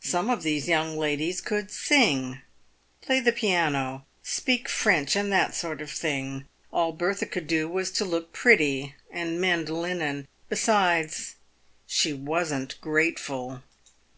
Some 0.00 0.30
of 0.30 0.42
these 0.42 0.68
young 0.68 0.96
ladies 0.96 1.42
PAVED 1.42 1.64
WITH 1.66 1.68
GOLD. 1.68 1.84
297 1.86 2.32
could 2.32 3.02
sing, 3.04 3.06
play 3.06 3.20
the 3.20 3.30
piano, 3.38 4.06
speak 4.22 4.70
French, 4.70 5.14
and 5.16 5.30
that 5.30 5.54
sort 5.54 5.82
of 5.82 5.90
thing. 5.90 6.46
All 6.72 6.92
Bertha 6.94 7.26
could 7.26 7.46
do 7.46 7.68
was 7.68 7.90
to 7.90 8.06
look 8.06 8.32
pretty, 8.32 8.94
and 9.10 9.38
mend 9.38 9.68
linen. 9.68 10.28
Besides, 10.48 11.34
she 11.86 12.14
wasn't 12.14 12.80
grateful. 12.80 13.62